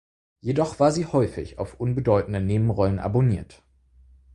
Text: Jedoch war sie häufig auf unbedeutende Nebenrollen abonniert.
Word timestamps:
Jedoch 0.39 0.79
war 0.79 0.91
sie 0.91 1.05
häufig 1.05 1.59
auf 1.59 1.79
unbedeutende 1.79 2.41
Nebenrollen 2.41 2.97
abonniert. 2.97 3.61